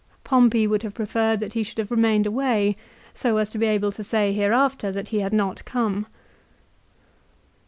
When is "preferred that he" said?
0.95-1.61